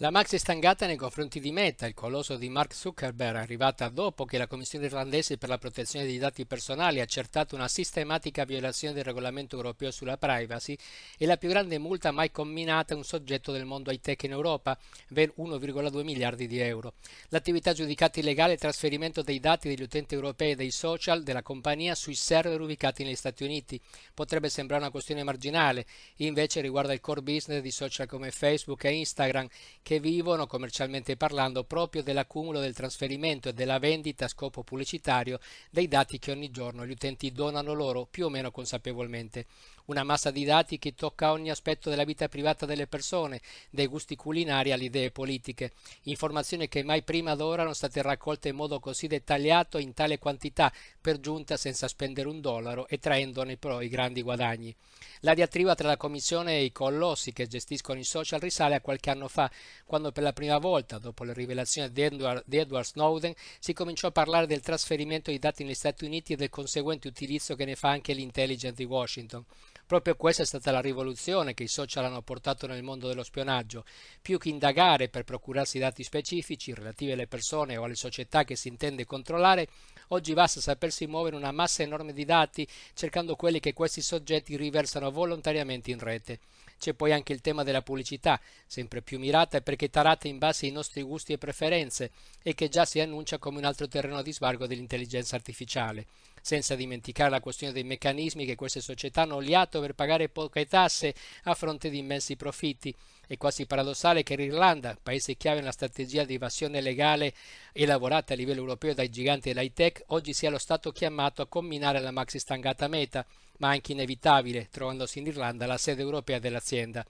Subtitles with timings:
[0.00, 4.36] La maxi stangata nei confronti di Meta, il colosso di Mark Zuckerberg, arrivata dopo che
[4.36, 9.04] la Commissione irlandese per la protezione dei dati personali ha accertato una sistematica violazione del
[9.04, 10.76] regolamento europeo sulla privacy,
[11.16, 14.78] è la più grande multa mai comminata a un soggetto del mondo high-tech in Europa,
[15.08, 16.92] ben 1,2 miliardi di euro.
[17.30, 21.40] L'attività giudicata illegale è il trasferimento dei dati degli utenti europei e dei social della
[21.40, 23.80] compagnia sui server ubicati negli Stati Uniti.
[24.12, 25.86] Potrebbe sembrare una questione marginale,
[26.16, 29.48] invece riguarda il core business di social come Facebook e Instagram
[29.86, 35.38] che vivono commercialmente parlando proprio dell'accumulo del trasferimento e della vendita a scopo pubblicitario
[35.70, 39.46] dei dati che ogni giorno gli utenti donano loro più o meno consapevolmente.
[39.84, 44.16] Una massa di dati che tocca ogni aspetto della vita privata delle persone, dai gusti
[44.16, 45.70] culinari alle idee politiche.
[46.04, 50.72] Informazioni che mai prima d'ora erano state raccolte in modo così dettagliato in tale quantità,
[51.00, 54.74] per giunta senza spendere un dollaro e traendone però i grandi guadagni.
[55.20, 59.10] La diatriba tra la Commissione e i colossi che gestiscono i social risale a qualche
[59.10, 59.48] anno fa,
[59.84, 64.08] quando per la prima volta, dopo le rivelazioni di Edward, di Edward Snowden, si cominciò
[64.08, 67.76] a parlare del trasferimento di dati negli Stati Uniti e del conseguente utilizzo che ne
[67.76, 69.44] fa anche l'intelligence di Washington.
[69.86, 73.84] Proprio questa è stata la rivoluzione che i social hanno portato nel mondo dello spionaggio.
[74.20, 78.66] Più che indagare per procurarsi dati specifici relativi alle persone o alle società che si
[78.66, 79.68] intende controllare,
[80.08, 85.12] oggi basta sapersi muovere una massa enorme di dati cercando quelli che questi soggetti riversano
[85.12, 86.40] volontariamente in rete.
[86.78, 90.72] C'è poi anche il tema della pubblicità, sempre più mirata perché tarata in base ai
[90.72, 92.10] nostri gusti e preferenze
[92.42, 96.06] e che già si annuncia come un altro terreno di sbarco dell'intelligenza artificiale
[96.46, 101.12] senza dimenticare la questione dei meccanismi che queste società hanno oliato per pagare poche tasse
[101.42, 102.94] a fronte di immensi profitti.
[103.28, 107.34] È quasi paradossale che l'Irlanda, paese chiave nella strategia di evasione legale
[107.72, 111.98] elaborata a livello europeo dai giganti dell'high tech, oggi sia lo Stato chiamato a combinare
[111.98, 113.26] la maxi stangata meta,
[113.58, 117.04] ma anche inevitabile, trovandosi in Irlanda la sede europea dell'azienda.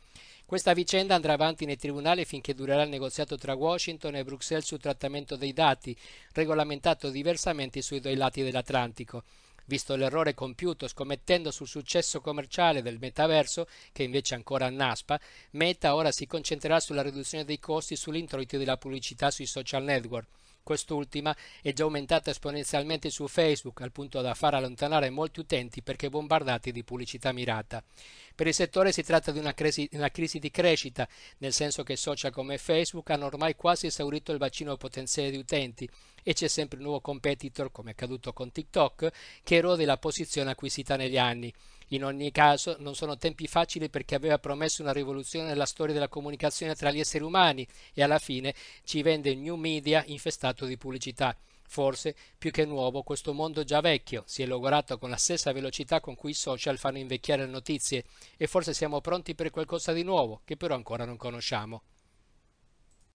[0.46, 4.80] Questa vicenda andrà avanti nei tribunali finché durerà il negoziato tra Washington e Bruxelles sul
[4.80, 5.94] trattamento dei dati,
[6.32, 9.24] regolamentato diversamente sui due lati dell'Atlantico.
[9.66, 15.20] Visto l'errore compiuto scommettendo sul successo commerciale del metaverso, che invece ancora annaspa,
[15.50, 20.28] Meta ora si concentrerà sulla riduzione dei costi e sull'introito della pubblicità sui social network.
[20.66, 21.32] Quest'ultima
[21.62, 26.72] è già aumentata esponenzialmente su Facebook, al punto da far allontanare molti utenti perché bombardati
[26.72, 27.84] di pubblicità mirata.
[28.34, 31.06] Per il settore si tratta di una crisi, una crisi di crescita,
[31.38, 35.88] nel senso che social come Facebook hanno ormai quasi esaurito il bacino potenziale di utenti
[36.24, 39.12] e c'è sempre un nuovo competitor, come è accaduto con TikTok,
[39.44, 41.54] che erode la posizione acquisita negli anni.
[41.90, 46.08] In ogni caso non sono tempi facili perché aveva promesso una rivoluzione nella storia della
[46.08, 51.36] comunicazione tra gli esseri umani e alla fine ci vende new media infestato di pubblicità.
[51.68, 56.00] Forse, più che nuovo, questo mondo già vecchio si è logorato con la stessa velocità
[56.00, 58.04] con cui i social fanno invecchiare le notizie
[58.36, 61.82] e forse siamo pronti per qualcosa di nuovo che però ancora non conosciamo.